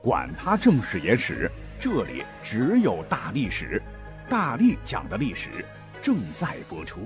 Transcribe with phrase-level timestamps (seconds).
[0.00, 3.82] 管他正史野史，这里只有大历史，
[4.28, 5.48] 大力讲的历史
[6.00, 7.00] 正在播出。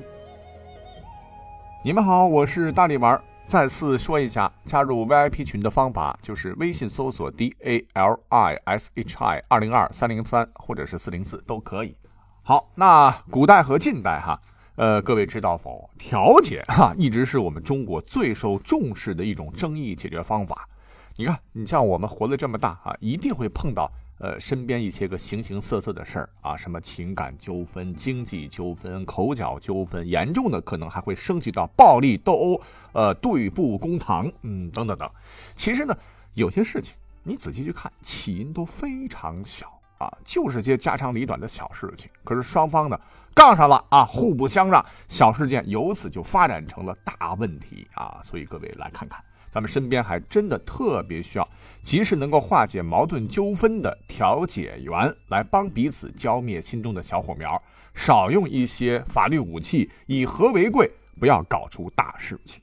[1.82, 3.18] 你们好，我是大力丸。
[3.46, 11.96] 再次说一下，加入 VIP 群的方法就是微信搜索 D A L I S H I 二零二三零三或者是四零四都可以。
[12.42, 14.38] 好，那古代和近代哈，
[14.76, 15.88] 呃，各位知道否？
[15.98, 20.68] 调解哈一直是我们中国最受重视的一种争议解决方法。
[21.16, 32.60] 你看，你像我们活了这么大啊，一定会碰到呃身边一些个形形色色的事儿啊，什么情感纠纷、经济纠纷、口角纠纷，严重的可能还会升级到暴力斗殴、
[32.92, 35.10] 呃对簿公堂，嗯等等等。
[35.54, 35.94] 其实呢，
[36.34, 39.66] 有些事情你仔细去看，起因都非常小
[39.98, 42.98] 啊，就是些家长里短的小事情，可是双方呢
[43.34, 48.18] 杠上了啊，互不相让，小事件由此就发展成了大问题啊。
[48.22, 49.22] 所以各位来看看。
[49.52, 51.46] 咱们身边还真的特别需要
[51.82, 57.62] 及时能够化解矛盾纠纷的调解员，来帮彼此浇灭心中的小火苗，
[57.94, 60.90] 少用一些法律武器，以和为贵，
[61.20, 62.62] 不要搞出大事情。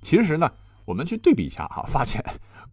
[0.00, 0.50] 其实呢，
[0.86, 2.24] 我们去对比一下哈，发现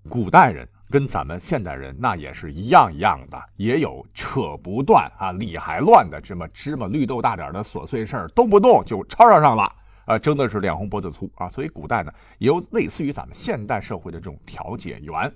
[0.08, 9.70] 古代人跟咱们现代人那也是一样一样的，也有扯不断啊、理还乱的这么芝麻绿豆大点的琐碎事儿，动不动就吵吵上了。
[10.06, 11.48] 啊，争的是脸红脖子粗啊！
[11.48, 15.34] 所以古代呢，也有类似于咱们现代社会的这种调解员。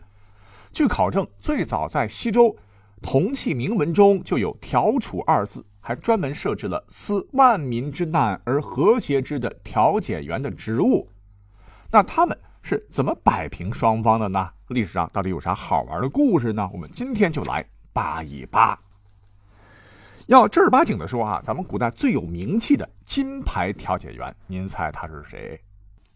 [0.71, 2.55] 据考证，最早在西周
[3.01, 11.09] 铜器铭文中就有“调处”二字，还专门设置了思万民之难而和谐之的调解员的职务。
[11.89, 14.49] 那他们是怎么摆平双方的呢？
[14.67, 16.69] 历史上到底有啥好玩的故事呢？
[16.73, 18.77] 我们今天就来扒一扒。
[20.27, 25.57] 要正儿八经的说啊，咱们古代最有名气的金牌调解员，您猜他是谁？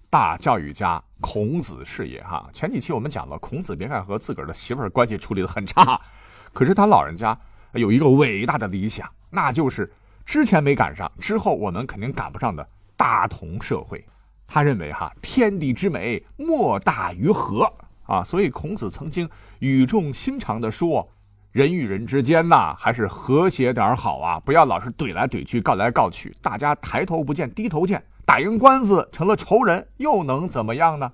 [0.09, 2.45] 大教育家孔子是也哈。
[2.51, 5.99] 前几期我们讲了，孔子别看和自个儿的媳妇儿关系处理的很差，
[6.51, 7.37] 可是他老人家
[7.71, 9.89] 有一个伟大的理想，那就是
[10.25, 12.67] 之前没赶上，之后我们肯定赶不上的
[12.97, 14.05] 大同社会。
[14.45, 17.65] 他认为哈，天地之美莫大于和
[18.03, 19.29] 啊，所以孔子曾经
[19.59, 21.07] 语重心长的说。
[21.51, 24.39] 人与人之间呐，还是和谐点好啊！
[24.39, 31.11] 不要老是怼来怼去、告来告去，大家抬头不见低头见，打赢官司成了仇人，又能怎么样呢？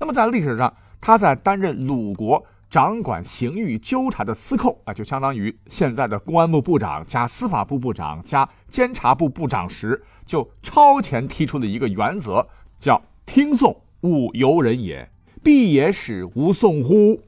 [0.00, 12.44] 那么在历史上，他在担任鲁国掌管刑狱纠察的司寇啊，就相当于现在的公安部部长加司法部部长加监察部部长时，就超前提出了一个原则，
[12.76, 15.08] 叫听讼勿由人也，
[15.44, 17.22] 必也使无讼乎？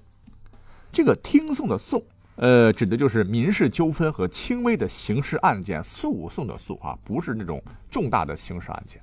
[0.91, 2.03] 这个听讼的讼。
[2.43, 9.01] 呃，指的就是民事纠纷和轻微的刑事案件诉讼的诉啊，不是那种重大的刑事案件。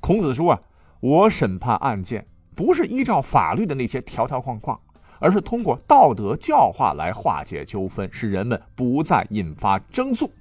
[0.00, 0.60] 孔子说啊，
[0.98, 4.80] 我审判案件不是依照法律的那些条条框框，
[5.20, 10.32] 而是通过道德教化来化解纠纷，使人们不再引发争诉，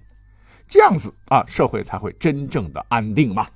[0.67, 3.47] 这样子啊，社会才会真正的安定嘛。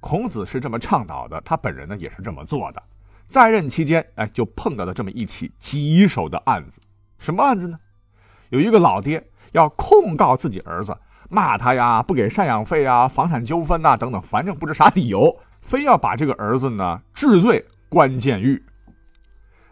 [0.00, 2.82] 孔子是这么倡导的，他本人呢也是这么做的。
[3.26, 6.80] 在任期间，哎，就碰到了这么一起棘手的案子。
[7.22, 7.78] 什么案子呢？
[8.50, 10.98] 有一个老爹要控告自己儿子，
[11.30, 18.60] 骂他呀，不给赡养费啊，房产纠纷呐，等等，反正不知啥理由， 非要把这个儿子呢治罪关监狱。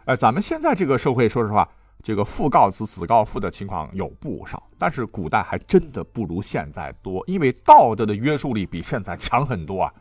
[0.05, 1.67] 哎，咱们现在这个社会，说实话，
[2.01, 9.93] 这个父告子，子告父的情况有不少，但是古代还真的不如现在多，因为道德的约束力比现在强很多啊。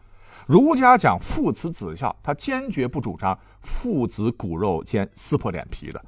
[0.47, 6.03] 儒家讲父慈子孝，他坚决不主张父子骨肉间撕破脸皮的。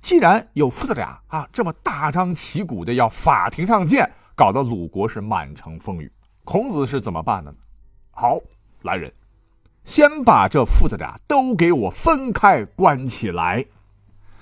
[0.00, 6.10] 既然有父子俩啊，这么大张旗鼓的要法庭上见，搞得鲁国是满城风雨。
[6.44, 7.56] 孔子是怎么办的呢？
[8.10, 8.38] 好，
[8.82, 9.12] 来人，
[9.84, 13.66] 先把这父子俩都给我分开关起来。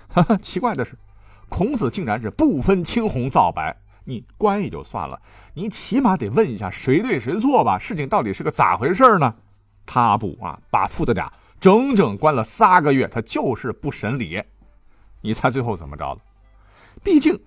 [0.09, 0.97] 哈哈，奇怪的是，
[1.49, 5.21] 孔子竟然是不分青红皂白，你关也就算了，
[5.55, 7.79] 你起码得问一下谁对谁错吧？
[7.79, 9.35] 事情到底是个咋回事呢？
[9.85, 14.43] 他不啊，把父子俩整整关了仨个月，他就是不审理。
[15.21, 16.19] 你猜最后怎么着了？
[17.03, 17.39] 毕竟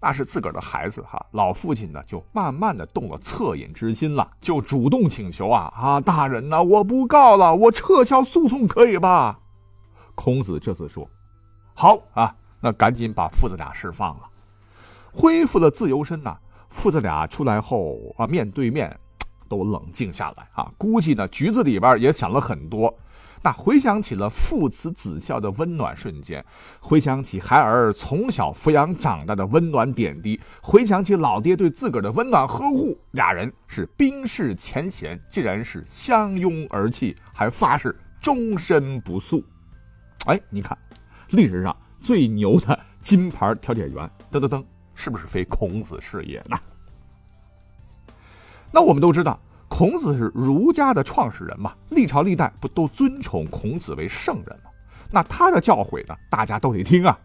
[0.00, 9.38] 那是自个儿的孩子哈，老父亲呢就慢慢的动了恻隐之心了，就主动请求啊啊，大人呐，我不告了，我撤销诉讼可以吧？
[10.14, 11.08] 孔子这次说
[11.74, 14.28] ：“好啊，那赶紧把父子俩释放了，
[15.12, 16.36] 恢复了自由身呐。
[16.68, 18.96] 父子俩出来后啊，面对面
[19.48, 22.94] 都冷静下来啊，估计呢局子里边也想了很多。”
[23.44, 26.42] 那回想起了父慈子孝的温暖瞬间，
[26.80, 39.44] 回想起孩儿从小抚养长大的温暖点滴，回想起老爹对自个儿的温暖呵护，俩人是冰释前嫌，竟然是相拥而泣，还发誓终身不诉。
[40.24, 40.76] 哎，你看，
[41.28, 44.64] 历史上最牛的金牌调解员，噔噔噔，
[44.94, 46.58] 是不是非孔子是也呢？
[48.72, 49.38] 那我们都知道，
[49.76, 54.70] 孔子是儒家的创始人嘛，历朝历代不都尊崇孔子为圣人吗？
[55.10, 57.18] 那他的教诲呢，大家都得听啊。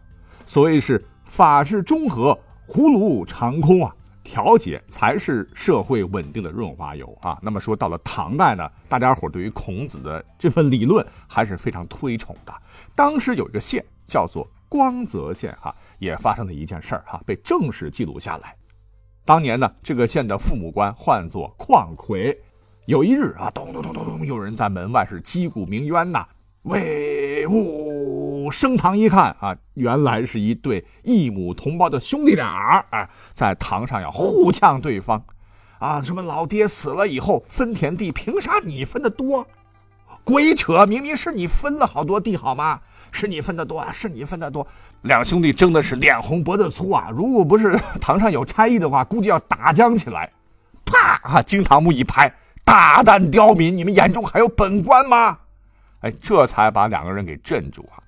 [0.44, 2.36] 所谓是法治中和，
[2.66, 3.94] 葫芦长空啊。
[4.24, 7.38] 调解才是社会稳定的润滑油啊！
[7.40, 12.52] 那么说到了唐代呢，大家伙对于孔子的这份理论还是非常推崇的。
[12.94, 18.54] 当时有一个县叫做光泽县，哈，也发生了一件事儿，哈，被正式记录下来。
[19.24, 22.36] 当年呢，这个县的父母官唤作况奎。
[22.86, 26.26] 有一日啊，咚咚咚咚咚，有人在门外是击鼓鸣冤呐，
[26.62, 28.50] 喂呜。
[28.50, 35.22] 升堂一看啊，原来是一对异母同胞的兄弟俩啊，在堂上要互呛对方，
[35.78, 39.46] 啊，什么老爹死了以后分田地，凭啥你分的多？
[40.24, 40.84] 鬼扯！
[40.86, 42.80] 明明是你分了好多地，好吗？
[43.12, 44.66] 是你分的多啊，是你分的多。
[45.02, 50.30] 两兄弟争的是脸红脖子粗啊，如果不是 堂上有差役的话，估计要打僵起来。
[50.84, 51.20] 啪！
[51.22, 52.32] 啊，惊堂木一拍，
[52.64, 55.38] 大胆刁民，你们眼中还有本官吗？
[56.00, 58.02] 哎，这才把两个人给镇住啊。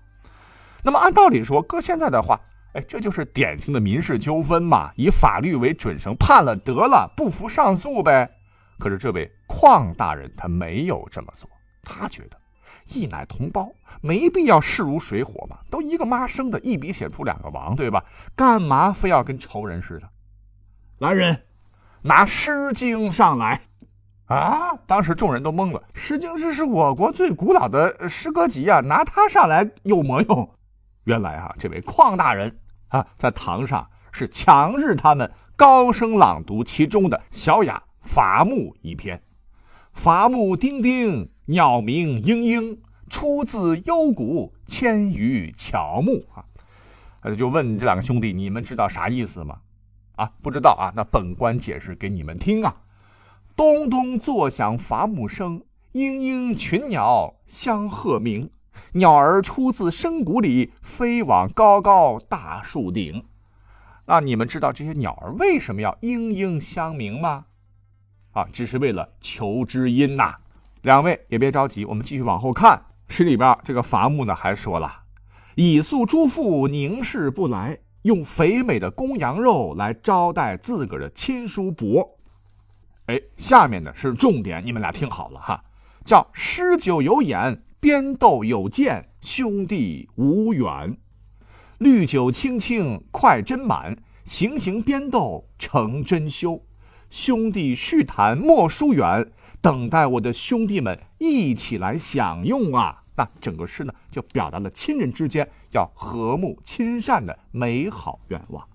[0.82, 2.40] 那么按道理说，搁现在的话，
[2.74, 8.28] 哎，这就是典型的民事纠纷嘛，以法律为准绳，判了得了，不服上诉呗。
[8.78, 11.48] 可是这位邝大人他没有这么做，
[11.84, 12.36] 他觉得
[12.88, 13.70] 义乃同胞，
[14.00, 18.04] 没必要势如水火嘛，都一个妈生的，一笔写出两个王，对吧？
[18.34, 20.08] 干嘛非要跟仇人似的？
[20.98, 21.42] 来人，
[22.02, 23.60] 拿《诗经》上来！
[24.26, 24.74] 啊！
[24.86, 30.48] 当时众人都懵了，《诗经》这是我国最古老的诗歌集啊，拿它上来有么用？
[31.04, 32.58] 原来啊，这位邝大人
[32.88, 39.22] 啊，在堂上是强制他们高声朗读其中的小雅《伐木》一篇
[39.92, 42.78] ，“伐木丁丁，鸟鸣嘤嘤，
[43.08, 46.44] 出自幽谷，迁于乔木。”啊，
[47.22, 49.58] 他就问这两个兄弟：“你们知道啥意思吗？”
[50.16, 52.76] 啊，不知道啊，那本官解释给你们听啊
[53.54, 55.62] ：“咚咚作响伐木声，
[55.92, 58.50] 嘤嘤群鸟相和鸣。”
[58.94, 63.22] 鸟儿出自深谷里，飞往高高大树顶。
[64.06, 67.44] 那你们知道这些鸟儿为什么要嘤嘤相鸣吗？
[68.32, 70.34] 啊，只是为了求知音呐。
[70.82, 72.82] 两位也别着急，我们继续往后看。
[73.08, 75.04] 诗里边这个伐木呢，还说了
[75.54, 82.18] ：“以宿诸父凝视不来，用肥美的公羊肉来招待自个儿的亲叔伯。”
[83.06, 85.62] 哎，下面呢是重点，你们俩听好了哈，
[86.04, 87.62] 叫诗酒有眼。
[87.80, 90.96] 边斗有见，兄弟无远。
[91.78, 96.64] 绿酒青青快斟满，行行边斗成真休。
[97.12, 99.30] 兄弟叙谈莫疏远，
[99.60, 103.02] 等待我的兄弟们一起来享用啊！
[103.14, 108.66] 那整个诗呢，就表达了亲人之间要和睦亲善的美好愿望。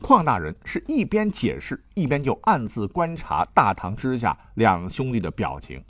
[0.00, 5.84] 邝大人是一边解释，一边就暗自观察大堂之下两兄弟的表情。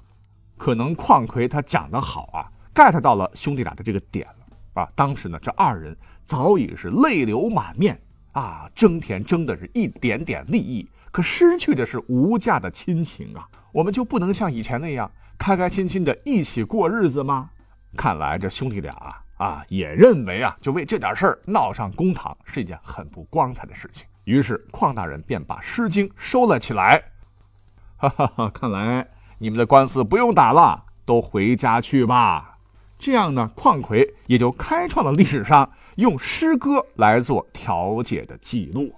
[0.57, 4.89] 可能邝奎他讲的好啊，get 到了兄弟俩的这个点了啊。
[4.97, 7.97] 当时呢，这二人早已是泪流满面
[8.33, 13.47] 啊，争田争的是一点点利益，可失去的是无价的亲情啊。
[13.71, 15.09] 我们就不能像以前那样
[15.39, 17.51] 开开心心的一起过日子吗？
[17.97, 24.05] 看来这兄弟俩啊啊也认为啊，就为这点事儿闹上公堂是一件很不光彩的事情。
[24.25, 27.01] 于是邝大人便把《诗经》收了起来。
[27.97, 29.07] 哈哈哈，看来。
[29.39, 32.59] 你们的官司不用打了，都回家去吧。
[32.99, 38.95] 这样呢，邝奎也就开创了历史上用诗歌来做调解的记录。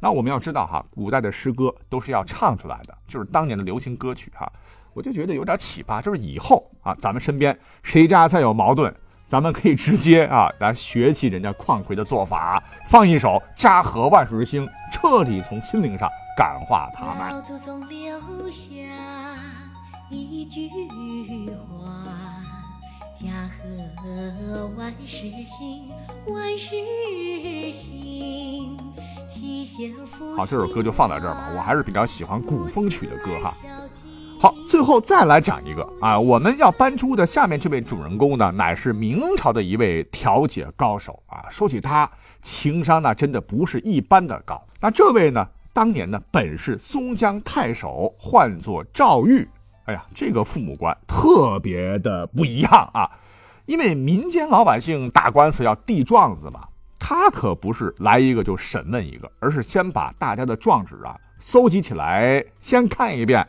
[0.00, 4.50] 那我们要知道哈，古代的诗歌都是要唱出来的，就是当年的流行歌曲哈。
[4.94, 8.94] 我就觉得有点启发，就是以后啊，咱们身边谁家再有矛盾，
[9.26, 17.30] 咱们可以直接啊 来学习人家邝奎的做法，放一首《家和万事兴》，彻底从心灵上感化他们。
[17.30, 18.72] 老祖宗留下。
[20.10, 20.70] 一句
[21.68, 21.86] 话，
[23.14, 25.90] 家和万事兴，
[26.28, 28.74] 万事兴。
[30.36, 31.50] 好，这首歌就放在这儿吧。
[31.54, 33.52] 我还是比较喜欢古风曲的歌哈。
[34.40, 41.44] 好，最后再来讲一个啊，我们要搬出的下面这位主人公呢，乃是明朝的一位调解高手啊。
[41.50, 44.62] 说起他，情商那真的不是一般的高。
[44.80, 49.48] 那这位呢，当年呢本是松江太守，唤作赵玉。
[49.84, 53.10] 哎呀，这个父母官特别的不一样啊！
[53.66, 56.60] 因为民间老百姓打官司要递状子嘛，
[56.98, 63.46] 他可不是来一个就审问一个，而是先把大家的状纸啊搜集起来，先看一遍。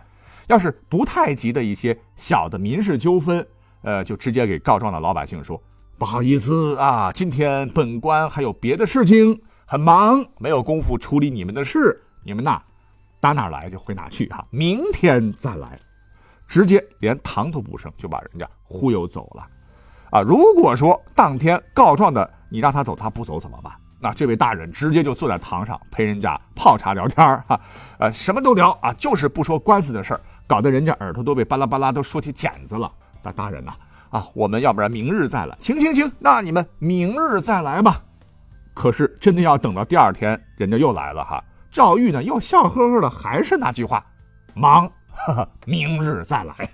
[0.48, 3.46] 要是不太急的一些小的民事纠纷，
[3.84, 5.62] 呃，就直接给告状的老百姓说
[5.98, 12.02] ：“不好意思啊，今天本官还有别的事情，很忙，没有功夫处理你们的事。
[12.24, 12.62] 你们呐，
[13.20, 15.78] 打哪来就回哪去哈，明天再来。
[16.48, 19.46] 直接连堂都不剩，就把人家忽悠走了。
[20.12, 23.72] 啊，如果说当天告状的你让他走，他不走怎么办？
[24.02, 27.60] 那这位大人直接就坐在堂上陪人家泡茶聊天儿哈，
[28.00, 32.90] 呃，什么都聊啊，就是不说官司的事儿，搞得人家耳朵都被巴拉巴拉都说起茧子了。
[33.22, 33.74] 那大人呐，
[34.10, 35.56] 啊，我们要不然明日再来？
[35.60, 38.02] 行行行，那你们明日再来吧。
[38.74, 41.44] 可是真的要等到第二天，人家又来了哈。
[41.70, 44.04] 赵玉呢，又笑呵呵的，还是那句话，
[44.54, 44.90] 忙。
[45.66, 46.70] 明日再来，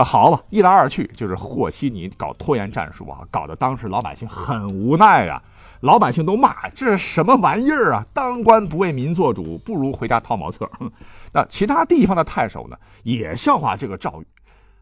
[0.00, 5.42] 啊，好吧，一来二去就是和稀泥搞拖延战术啊，搞得当时老百姓很无奈啊，
[5.82, 8.02] 老百姓都骂这是什么玩意儿啊？
[8.14, 10.66] 当官不为民做主，不如回家掏茅厕。
[11.34, 14.26] 那其他地方的太守呢，也笑话这个赵玉，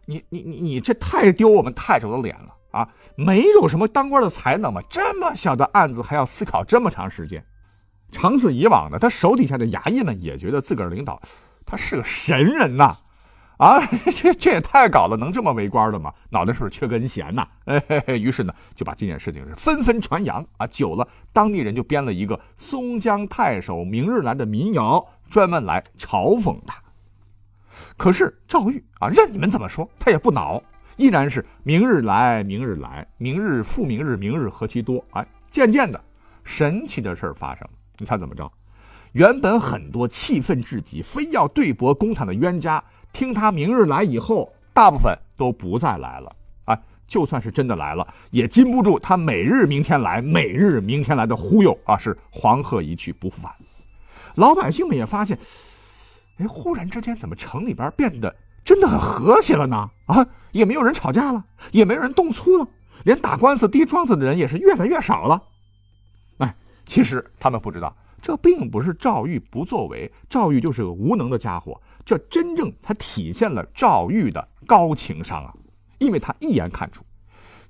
[0.06, 2.88] 你你你你这太丢我们太守的脸了啊！
[3.16, 4.80] 没有什么当官的才能吗？
[4.88, 7.44] 这么小的案子还要思考这么长时间？
[8.12, 11.20] 长此以往呢，他手底下的衙役们也觉得自个儿领导。
[11.66, 12.96] 他是个神人呐，
[13.58, 13.84] 啊
[14.14, 16.12] 这这也太搞了，能这么为官的吗？
[16.30, 17.46] 脑袋是不是缺根弦呐？
[17.66, 20.66] 哎，于是呢，就把这件事情是纷纷传扬啊。
[20.68, 26.80] 久了，当地人就编了一个松江太守明日来的民谣，专门来嘲讽他。
[27.96, 30.62] 可是赵玉啊，任你们怎么说，他也不恼，
[30.96, 35.04] 依然是明日来，明日来，明日复明日，明日何其多。
[35.10, 36.00] 哎，渐渐的，
[36.44, 38.48] 神奇的事儿发生了，你猜怎么着？
[39.12, 46.32] 原本很多气愤至极、非要对簿公堂的冤家，听他明日来以后，大部分都不再来了。
[46.64, 51.96] 啊，就算是真的来了，也禁不住他每日明天来、每日明天来的忽悠啊！
[51.96, 53.52] 是黄鹤一去不复返。
[54.34, 55.38] 老百姓们也发现，
[56.36, 59.90] 哎，忽然之间怎么城里边变得真的很和谐了呢？
[60.06, 62.68] 啊，也没有人吵架了，也没有人动粗了，
[63.04, 65.42] 连打官司、递状子的人也是越来越少了。
[66.38, 67.96] 哎，其实他们不知道。
[68.28, 71.80] 这并不是赵玉不作为，赵玉就是个无能的家伙。
[72.04, 75.54] 这真正才体现了赵玉的高情商啊！
[75.97, 77.02] 因为他一眼看出，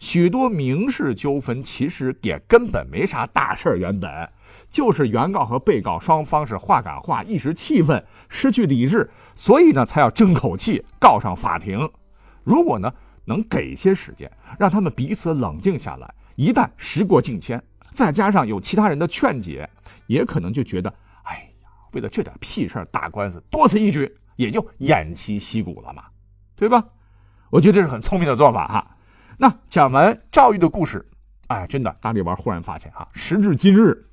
[0.00, 4.10] 许多民事纠纷其实也根本没啥大事原本
[4.68, 11.88] 就是原告和被告双方是话赶话，一时气愤，失去理智，所以呢才要争口气告上法庭。
[12.42, 12.92] 如果呢
[13.26, 17.62] 能给些时间，让他们彼此冷静下来，一旦时过境迁。
[17.98, 19.68] 再加上有其他人的劝解，
[20.06, 20.88] 也可能就觉得，
[21.24, 26.04] 哎呀，为了这点屁事打官司，多此一举，也就偃旗息鼓了嘛，
[26.54, 26.86] 对吧？
[27.50, 28.96] 我觉得这是很聪明的做法哈。
[29.36, 31.04] 那讲完赵玉的故事，
[31.48, 34.06] 哎，真的，大力丸忽然发现啊，时至今日，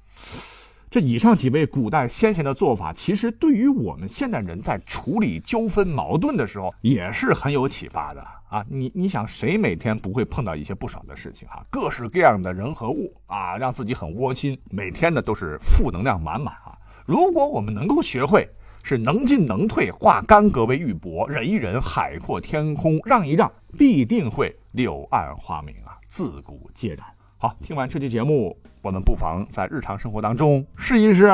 [0.89, 8.25] 这以上几位古代先贤的做法，其实对于我们现代人在处理纠纷矛盾的时候，也是很有启发的。
[8.47, 11.65] 啊，你你想谁每天不会碰到一些不爽的事情哈？
[11.69, 16.77] 各式各样的人和物啊，让自己很窝心，每天呢都是负能量满满啊。
[17.05, 18.47] 如果我们能够学会
[18.83, 27.05] 是能进能退，化干戈为玉帛，忍一忍，海阔天空，让一让，必定会柳暗花明啊，自古皆然。
[27.37, 31.25] 好，听完这期节目，我们不妨在日常生活当中试一试。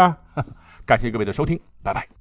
[0.86, 2.12] 感谢各位的收听，拜拜。